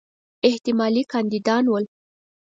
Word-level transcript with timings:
احتمالي 0.47 1.03
کاندیدان 1.11 1.63
ول. 1.71 1.85